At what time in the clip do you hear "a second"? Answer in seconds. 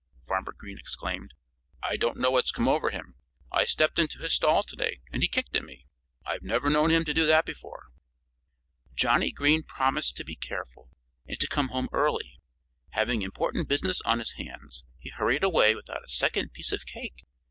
16.03-16.51